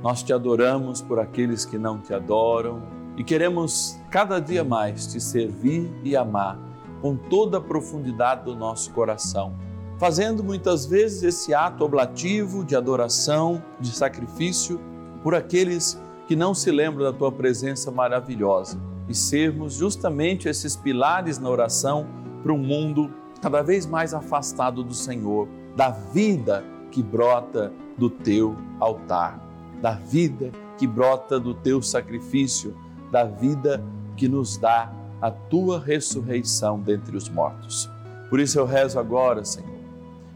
nós 0.02 0.24
te 0.24 0.34
adoramos 0.34 1.00
por 1.00 1.20
aqueles 1.20 1.64
que 1.64 1.78
não 1.78 2.00
te 2.00 2.12
adoram 2.12 3.05
e 3.18 3.24
queremos 3.24 4.00
cada 4.10 4.40
dia 4.40 4.64
mais 4.64 5.08
te 5.08 5.20
servir 5.20 5.92
e 6.04 6.16
amar 6.16 6.60
com 7.02 7.16
toda 7.16 7.58
a 7.58 7.62
profundidade 7.62 8.46
do 8.46 8.56
nosso 8.56 8.92
coração, 8.92 9.54
fazendo 9.98 10.44
muitas 10.44 10.86
vezes 10.86 11.24
esse 11.24 11.54
ato 11.54 11.84
oblativo 11.84 12.64
de 12.64 12.76
adoração, 12.76 13.64
de 13.80 13.92
sacrifício 13.92 14.80
por 15.24 15.36
aqueles 15.36 16.00
que 16.28 16.36
não 16.36 16.54
se 16.54 16.72
lembram 16.72 17.04
da 17.04 17.14
tua 17.14 17.32
presença 17.32 17.92
maravilhosa 17.92 18.80
e 19.08 19.14
sermos 19.14 19.76
justamente 19.76 20.50
esses 20.50 20.76
pilares 20.76 21.38
na 21.38 21.50
oração 21.50 22.08
para 22.42 22.52
um 22.52 22.58
mundo 22.58 23.14
cada 23.42 23.62
vez 23.62 23.86
mais 23.86 24.14
afastado 24.14 24.84
do 24.84 24.94
Senhor, 24.94 25.48
da 25.76 25.90
vida 25.90 26.64
que 26.92 27.04
brota 27.04 27.72
do 27.98 28.10
teu 28.10 28.56
altar, 28.80 29.40
da 29.82 29.92
vida 29.92 30.52
que 30.78 30.88
brota 30.88 31.40
do 31.40 31.54
teu 31.54 31.82
sacrifício 31.82 32.76
da 33.12 33.24
vida 33.24 33.84
que 34.16 34.28
nos 34.28 34.58
dá 34.58 34.92
a 35.22 35.32
tua 35.32 35.80
ressurreição 35.80 36.80
dentre 36.80 37.16
os 37.16 37.30
mortos. 37.30 37.90
Por 38.30 38.40
isso 38.40 38.60
eu 38.60 38.66
rezo 38.66 39.00
agora, 39.00 39.44
Senhor, 39.44 39.70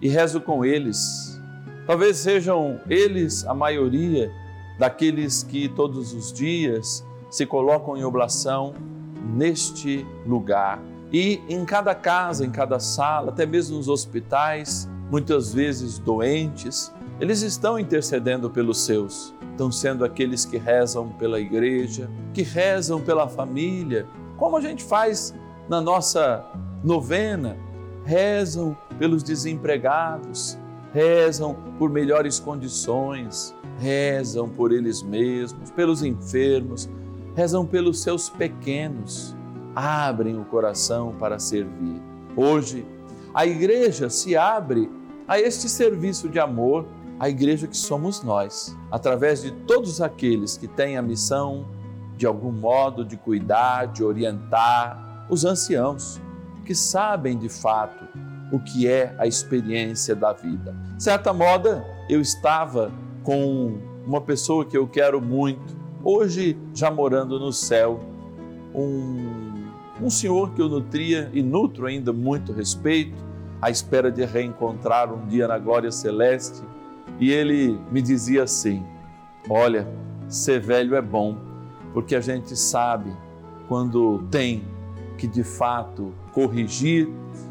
e 0.02 0.08
rezo 0.08 0.42
com 0.42 0.64
eles. 0.64 1.40
Talvez 1.86 2.18
sejam 2.18 2.80
eles 2.90 3.46
a 3.46 3.54
maioria 3.54 4.32
daqueles 4.78 5.44
que 5.44 5.68
todos 5.70 6.14
os 6.14 6.32
dias 6.32 7.06
se 7.30 7.46
colocam 7.46 7.98
em 7.98 8.04
oblação 8.04 8.74
neste 9.36 10.06
lugar. 10.26 10.80
E 11.12 11.42
em 11.50 11.66
cada 11.66 11.94
casa, 11.94 12.46
em 12.46 12.52
cada 12.52 12.80
sala, 12.80 13.30
até 13.30 13.46
mesmo 13.46 13.78
nos 13.78 13.88
hospitais, 13.88 14.88
muitas 15.12 15.54
vezes 15.54 15.98
doentes, 15.98 16.94
eles 17.20 17.42
estão 17.42 17.80
intercedendo 17.80 18.50
pelos 18.50 18.82
seus 18.82 19.34
estão 19.60 19.70
sendo 19.70 20.06
aqueles 20.06 20.46
que 20.46 20.58
rezam 20.58 21.10
pela 21.10 21.38
igreja, 21.38 22.10
que 22.34 22.44
rezam 22.44 23.02
pela 23.02 23.28
família, 23.28 24.08
como 24.38 24.56
a 24.56 24.62
gente 24.62 24.86
faz 24.86 25.36
na 25.68 25.82
nossa 25.82 26.46
novena, 26.82 27.58
rezam 28.06 28.76
pelos 28.98 29.22
desempregados, 29.22 30.58
rezam 30.94 31.58
por 31.78 31.90
melhores 31.90 32.40
condições, 32.40 33.54
rezam 33.78 34.48
por 34.48 34.72
eles 34.72 35.04
mesmos, 35.04 35.70
pelos 35.72 36.04
enfermos, 36.04 36.90
rezam 37.36 37.66
pelos 37.66 38.02
seus 38.02 38.30
pequenos, 38.30 39.36
abrem 39.76 40.40
o 40.40 40.46
coração 40.46 41.14
para 41.20 41.38
servir. 41.38 42.02
Hoje, 42.34 42.86
a 43.34 43.46
igreja 43.46 44.10
se 44.10 44.38
abre 44.38 44.90
a 45.28 45.38
este 45.38 45.68
serviço 45.68 46.30
de 46.30 46.40
amor 46.40 46.88
a 47.20 47.28
igreja 47.28 47.68
que 47.68 47.76
somos 47.76 48.24
nós, 48.24 48.76
através 48.90 49.42
de 49.42 49.52
todos 49.52 50.00
aqueles 50.00 50.56
que 50.56 50.68
têm 50.68 50.98
a 50.98 51.02
missão, 51.02 51.66
de 52.16 52.26
algum 52.26 52.52
modo, 52.52 53.04
de 53.04 53.18
cuidar, 53.18 53.88
de 53.88 54.04
orientar 54.04 55.28
os 55.30 55.44
anciãos, 55.44 56.20
que 56.66 56.74
sabem 56.74 57.38
de 57.38 57.50
fato 57.50 58.06
o 58.52 58.60
que 58.60 58.88
é 58.88 59.14
a 59.18 59.28
experiência 59.28 60.16
da 60.16 60.32
vida. 60.32 60.76
Certa 60.98 61.34
moda, 61.34 61.86
eu 62.10 62.22
estava 62.22 62.92
com 63.24 63.78
uma 64.06 64.22
pessoa 64.22 64.66
que 64.66 64.78
eu 64.78 64.88
quero 64.88 65.22
muito, 65.22 65.76
hoje 66.04 66.58
já 66.74 66.90
morando 66.90 67.38
no 67.38 67.52
céu, 67.52 68.00
um, 68.74 69.68
um 70.02 70.10
senhor 70.10 70.54
que 70.54 70.62
eu 70.62 70.70
nutria 70.70 71.30
e 71.34 71.44
nutro 71.44 71.86
ainda 71.86 72.14
muito 72.14 72.54
respeito, 72.54 73.28
à 73.62 73.70
espera 73.70 74.10
de 74.10 74.24
reencontrar 74.24 75.14
um 75.14 75.28
dia 75.28 75.48
na 75.48 75.60
glória 75.60 75.92
celeste, 75.92 76.62
e 77.20 77.32
ele 77.32 77.80
me 77.92 78.02
dizia 78.02 78.44
assim: 78.44 78.84
Olha, 79.50 79.88
ser 80.28 80.60
velho 80.60 80.96
é 80.96 81.02
bom, 81.02 81.38
porque 81.94 82.16
a 82.16 82.22
gente 82.22 82.56
sabe 82.56 83.12
quando 83.68 84.24
tem 84.32 84.64
que 85.18 85.28
de 85.28 85.44
fato 85.44 86.14
corrigir 86.34 87.10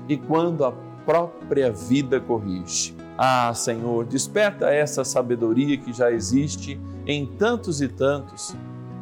e 0.09 0.17
quando 0.17 0.65
a 0.65 0.73
própria 1.05 1.71
vida 1.71 2.21
corrige. 2.21 2.95
Ah, 3.17 3.53
Senhor, 3.53 4.05
desperta 4.05 4.71
essa 4.71 5.05
sabedoria 5.05 5.77
que 5.77 5.93
já 5.93 6.11
existe 6.11 6.81
em 7.07 7.27
tantos 7.27 7.81
e 7.81 7.89
tantos, 7.89 8.55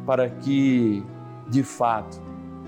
para 0.05 0.29
que, 0.29 1.03
de 1.49 1.63
fato, 1.63 2.21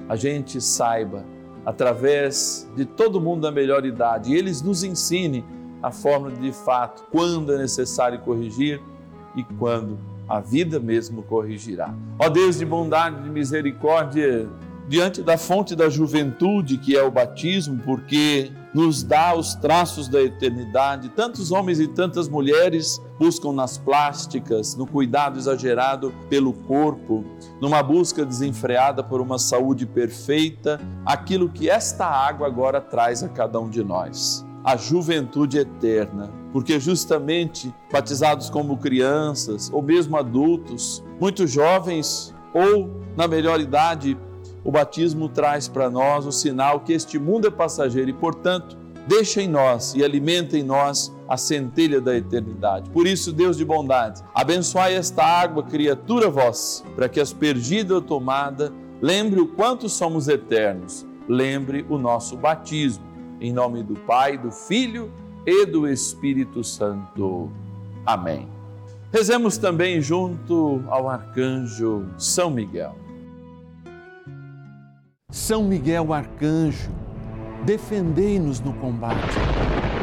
a 0.08 0.16
gente 0.16 0.60
saiba, 0.60 1.26
através 1.66 2.70
de 2.76 2.84
todo 2.86 3.22
mundo 3.22 3.42
da 3.42 3.52
melhor 3.52 3.86
idade, 3.86 4.36
eles 4.36 4.62
nos 4.62 4.84
ensinem 4.84 5.44
a 5.82 5.92
forma 5.92 6.32
de, 6.32 6.40
de 6.40 6.52
fato, 6.52 7.04
quando 7.12 7.54
é 7.54 7.58
necessário 7.58 8.20
corrigir 8.20 8.82
e 9.36 9.44
quando 9.44 9.98
a 10.28 10.40
vida 10.40 10.80
mesmo 10.80 11.24
corrigirá. 11.24 11.94
Ó 12.20 12.30
Deus 12.30 12.60
de 12.60 12.66
bondade, 12.66 13.24
de 13.24 13.30
misericórdia, 13.30 14.48
diante 14.88 15.22
da 15.22 15.38
fonte 15.38 15.76
da 15.76 15.90
juventude 15.90 16.78
que 16.78 16.96
é 16.96 17.04
o 17.04 17.12
batismo, 17.12 17.80
porque 17.84 18.52
nos 18.74 19.04
dá 19.04 19.36
os 19.36 19.56
traços 19.56 20.08
da 20.08 20.22
eternidade. 20.22 21.10
Tantos 21.10 21.52
homens 21.52 21.80
e 21.80 21.88
tantas 21.88 22.30
mulheres 22.30 23.02
buscam 23.20 23.52
nas 23.52 23.78
plásticas, 23.78 24.76
no 24.76 24.86
cuidado 24.86 25.38
exagerado 25.38 26.14
pelo 26.30 26.54
corpo, 26.54 27.26
numa 27.60 27.82
busca 27.84 28.26
desenfreada 28.26 29.04
por 29.04 29.22
uma 29.22 29.40
saúde 29.40 29.86
perfeita, 29.86 30.80
aquilo 31.06 31.50
que 31.50 31.70
esta 31.70 32.06
água 32.06 32.48
agora 32.48 32.80
traz 32.80 33.24
a 33.24 33.30
cada 33.30 33.60
um 33.60 33.70
de 33.70 33.84
nós. 33.84 34.46
A 34.64 34.76
juventude 34.76 35.58
eterna, 35.58 36.32
porque 36.52 36.80
justamente 36.80 37.74
batizados 37.92 38.50
como 38.50 38.78
crianças 38.78 39.70
ou 39.72 39.82
mesmo 39.82 40.18
adultos, 40.18 41.04
muitos 41.20 41.50
jovens 41.50 42.34
ou 42.54 42.90
na 43.16 43.28
melhor 43.28 43.60
idade, 43.60 44.18
o 44.64 44.72
batismo 44.72 45.30
traz 45.30 45.68
para 45.68 45.90
nós 45.90 46.26
o 46.26 46.32
sinal 46.32 46.82
que 46.82 46.94
este 46.94 47.18
mundo 47.18 47.48
é 47.48 47.52
passageiro 47.52 48.10
e, 48.10 48.14
portanto, 48.14 48.78
deixa 49.08 49.42
em 49.42 49.48
nós 49.48 49.96
e 49.96 50.04
alimenta 50.04 50.58
em 50.58 50.64
nós 50.64 51.16
a 51.28 51.38
centelha 51.38 52.02
da 52.02 52.16
eternidade. 52.16 52.90
Por 52.90 53.08
isso, 53.08 53.32
Deus 53.32 53.58
de 53.58 53.66
bondade, 53.66 54.22
abençoai 54.34 54.96
esta 54.96 55.24
água, 55.24 55.64
criatura 55.64 56.30
vossa, 56.30 56.84
para 56.96 57.08
que 57.08 57.20
as 57.20 57.32
perdida 57.32 57.96
ou 57.96 58.02
tomada 58.02 58.74
lembre 59.02 59.40
o 59.40 59.48
quanto 59.48 59.88
somos 59.88 60.28
eternos, 60.28 61.06
lembre 61.28 61.86
o 61.90 61.98
nosso 61.98 62.36
batismo. 62.36 63.09
Em 63.42 63.54
nome 63.54 63.84
do 63.84 63.96
Pai, 63.96 64.38
do 64.38 64.52
Filho 64.52 65.12
e 65.46 65.66
do 65.66 65.88
Espírito 65.88 66.64
Santo. 66.64 67.50
Amém. 68.06 68.48
Rezemos 69.12 69.58
também 69.58 70.02
junto 70.02 70.84
ao 70.88 71.10
arcanjo 71.10 72.06
São 72.18 72.52
Miguel. 72.52 72.96
São 75.32 75.64
Miguel 75.64 76.12
Arcanjo, 76.12 76.90
defendei-nos 77.64 78.60
no 78.60 78.74
combate. 78.74 79.38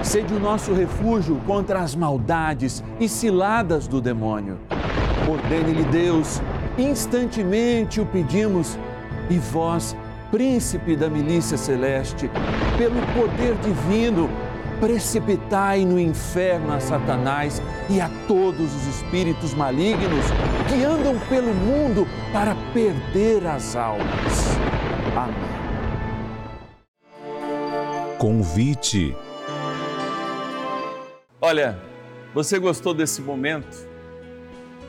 Sede 0.03 0.33
o 0.33 0.41
nosso 0.41 0.73
refúgio 0.73 1.37
contra 1.47 1.81
as 1.81 1.95
maldades 1.95 2.83
e 2.99 3.09
ciladas 3.09 3.87
do 3.87 4.01
demônio. 4.01 4.57
Ordene-lhe 5.29 5.85
Deus, 5.85 6.41
instantemente 6.79 8.01
o 8.01 8.07
pedimos, 8.07 8.79
e 9.29 9.37
vós, 9.39 9.97
príncipe 10.31 10.97
da 10.97 11.09
milícia 11.09 11.57
celeste, 11.57 12.31
pelo 12.77 13.01
poder 13.15 13.55
divino, 13.57 14.29
precipitai 14.81 15.85
no 15.85 15.99
inferno 15.99 16.73
a 16.73 16.81
Satanás 16.81 17.63
e 17.89 18.01
a 18.01 18.11
todos 18.29 18.75
os 18.75 18.87
espíritos 18.87 19.55
malignos 19.55 20.25
que 20.69 20.85
andam 20.85 21.19
pelo 21.29 21.53
mundo 21.55 22.07
para 22.33 22.55
perder 22.73 23.47
as 23.47 23.75
almas. 23.75 24.57
Amém. 25.17 25.57
Convite. 28.19 29.17
Olha, 31.41 31.79
você 32.35 32.59
gostou 32.59 32.93
desse 32.93 33.23
momento? 33.23 33.87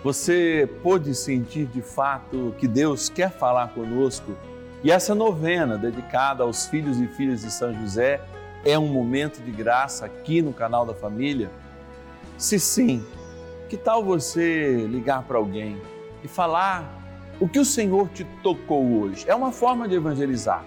Você 0.03 0.69
pôde 0.81 1.13
sentir 1.13 1.65
de 1.65 1.81
fato 1.81 2.55
que 2.57 2.67
Deus 2.67 3.09
quer 3.09 3.31
falar 3.31 3.69
conosco? 3.69 4.35
E 4.83 4.91
essa 4.91 5.15
novena 5.15 5.75
dedicada 5.75 6.43
aos 6.43 6.67
filhos 6.67 6.99
e 6.99 7.07
filhas 7.07 7.41
de 7.41 7.51
São 7.51 7.73
José 7.73 8.21
é 8.63 8.77
um 8.77 8.87
momento 8.87 9.41
de 9.41 9.51
graça 9.51 10.05
aqui 10.05 10.41
no 10.41 10.53
canal 10.53 10.85
da 10.85 10.93
família? 10.93 11.49
Se 12.37 12.59
sim, 12.59 13.03
que 13.67 13.75
tal 13.75 14.03
você 14.03 14.85
ligar 14.87 15.23
para 15.23 15.37
alguém 15.37 15.81
e 16.23 16.27
falar 16.27 16.93
o 17.39 17.49
que 17.49 17.57
o 17.57 17.65
Senhor 17.65 18.07
te 18.09 18.23
tocou 18.43 19.01
hoje? 19.01 19.27
É 19.27 19.33
uma 19.33 19.51
forma 19.51 19.87
de 19.87 19.95
evangelizar. 19.95 20.63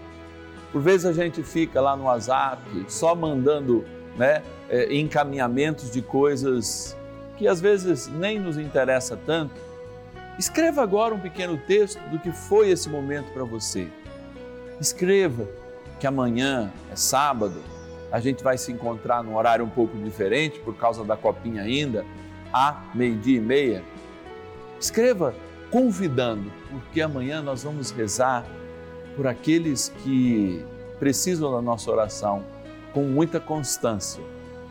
Por 0.72 0.82
vezes 0.82 1.06
a 1.06 1.12
gente 1.12 1.42
fica 1.44 1.80
lá 1.80 1.96
no 1.96 2.04
WhatsApp 2.04 2.62
só 2.88 3.14
mandando 3.14 3.84
né, 4.16 4.42
é, 4.68 4.92
encaminhamentos 4.92 5.90
de 5.90 6.02
coisas 6.02 6.96
que 7.36 7.46
às 7.46 7.60
vezes 7.60 8.08
nem 8.08 8.40
nos 8.40 8.58
interessa 8.58 9.16
tanto. 9.16 9.54
Escreva 10.36 10.82
agora 10.82 11.14
um 11.14 11.20
pequeno 11.20 11.56
texto 11.56 12.00
do 12.10 12.18
que 12.18 12.32
foi 12.32 12.70
esse 12.70 12.88
momento 12.88 13.32
para 13.32 13.44
você. 13.44 13.88
Escreva 14.80 15.46
que 15.98 16.06
amanhã 16.06 16.72
é 16.90 16.96
sábado, 16.96 17.60
a 18.10 18.18
gente 18.18 18.42
vai 18.42 18.56
se 18.56 18.72
encontrar 18.72 19.22
num 19.22 19.36
horário 19.36 19.64
um 19.64 19.68
pouco 19.68 19.96
diferente 19.98 20.58
por 20.60 20.74
causa 20.74 21.04
da 21.04 21.16
copinha 21.16 21.62
ainda, 21.62 22.04
a 22.50 22.82
meio-dia 22.94 23.36
e 23.36 23.40
meia. 23.40 23.84
Escreva 24.80 25.34
convidando, 25.70 26.50
porque 26.70 27.02
amanhã 27.02 27.42
nós 27.42 27.62
vamos 27.62 27.90
rezar 27.90 28.46
por 29.14 29.26
aqueles 29.26 29.90
que 30.02 30.64
precisam 30.98 31.52
da 31.52 31.60
nossa 31.60 31.90
oração 31.90 32.42
com 32.94 33.02
muita 33.02 33.38
constância, 33.38 34.22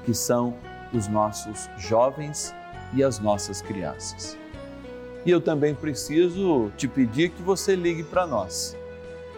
que 0.04 0.13
são 0.13 0.56
os 0.91 1.08
nossos 1.08 1.69
jovens 1.78 2.54
e 2.93 3.04
as 3.04 3.19
nossas 3.19 3.62
crianças. 3.62 4.36
E 5.24 5.30
eu 5.30 5.39
também 5.39 5.76
preciso 5.76 6.72
te 6.76 6.88
pedir 6.88 7.30
que 7.30 7.43
você 7.43 7.76
ligue 7.76 8.04
para 8.04 8.26
nós. 8.26 8.78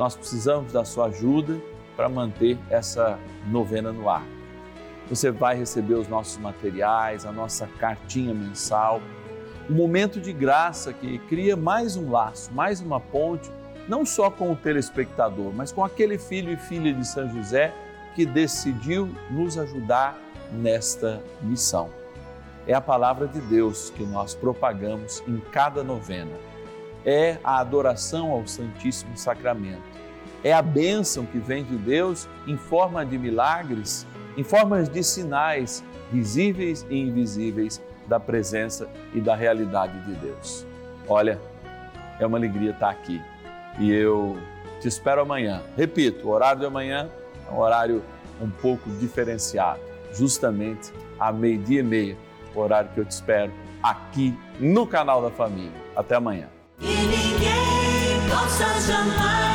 Nós 0.02 0.16
precisamos 0.16 0.74
da 0.74 0.84
sua 0.84 1.06
ajuda 1.06 1.62
para 1.96 2.10
manter 2.10 2.58
essa 2.72 3.20
novena 3.46 3.92
no 3.92 4.10
ar. 4.10 4.26
Você 5.08 5.30
vai 5.30 5.56
receber 5.56 5.94
os 5.94 6.08
nossos 6.08 6.40
materiais, 6.40 7.24
a 7.24 7.32
nossa 7.32 7.68
cartinha 7.78 8.34
mensal 8.34 9.00
um 9.70 9.76
momento 9.76 10.20
de 10.20 10.34
graça 10.34 10.92
que 10.92 11.20
cria 11.30 11.56
mais 11.56 11.96
um 11.96 12.10
laço, 12.10 12.52
mais 12.52 12.82
uma 12.82 13.00
ponte, 13.00 13.48
não 13.88 14.04
só 14.04 14.32
com 14.32 14.52
o 14.52 14.56
telespectador, 14.56 15.54
mas 15.54 15.72
com 15.72 15.86
aquele 15.86 16.18
filho 16.18 16.52
e 16.52 16.58
filha 16.58 16.92
de 16.92 17.06
São 17.06 17.30
José 17.30 17.72
que 18.16 18.26
decidiu 18.26 19.08
nos 19.30 19.56
ajudar 19.56 20.18
nesta 20.52 21.22
missão. 21.44 21.92
É 22.66 22.74
a 22.74 22.82
palavra 22.82 23.28
de 23.28 23.40
Deus 23.42 23.92
que 23.92 24.04
nós 24.04 24.34
propagamos 24.34 25.22
em 25.28 25.40
cada 25.52 25.84
novena. 25.84 26.36
É 27.06 27.38
a 27.44 27.60
adoração 27.60 28.32
ao 28.32 28.46
Santíssimo 28.46 29.18
Sacramento. 29.18 29.82
É 30.44 30.54
a 30.54 30.62
bênção 30.62 31.26
que 31.26 31.38
vem 31.38 31.64
de 31.64 31.76
Deus 31.76 32.28
em 32.48 32.58
forma 32.58 33.06
de 33.06 33.18
milagres, 33.18 34.06
em 34.38 34.44
formas 34.44 34.90
de 34.90 35.04
sinais 35.04 35.84
visíveis 36.12 36.86
e 36.90 37.00
invisíveis 37.00 37.82
da 38.08 38.20
presença 38.20 38.90
e 39.14 39.22
da 39.22 39.36
realidade 39.36 39.98
de 40.02 40.14
Deus. 40.16 40.66
Olha, 41.08 41.40
é 42.20 42.26
uma 42.26 42.38
alegria 42.38 42.72
estar 42.72 42.90
aqui 42.90 43.22
e 43.80 43.92
eu 43.92 44.38
te 44.80 44.88
espero 44.88 45.22
amanhã. 45.22 45.62
Repito, 45.78 46.28
o 46.28 46.32
horário 46.32 46.60
de 46.60 46.66
amanhã 46.66 47.10
é 47.48 47.52
um 47.52 47.60
horário 47.60 48.04
um 48.42 48.50
pouco 48.50 48.90
diferenciado, 49.00 49.80
justamente 50.14 50.92
à 51.20 51.32
meio-dia 51.32 51.82
e 51.82 51.84
meia, 51.84 52.18
o 52.56 52.60
horário 52.60 52.90
que 52.94 53.00
eu 53.00 53.06
te 53.06 53.12
espero 53.12 53.52
aqui 53.82 54.38
no 54.60 54.86
canal 54.88 55.22
da 55.22 55.30
família. 55.30 55.72
Até 55.96 56.16
amanhã. 56.16 56.48
E 56.84 56.88
ninguém 56.88 58.30
possa 58.30 58.80
jamais 58.82 59.51